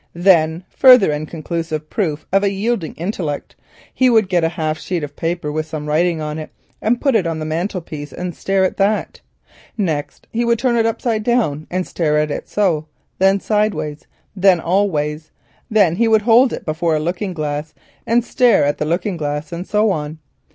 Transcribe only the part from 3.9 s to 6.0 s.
would get a half sheet of paper with some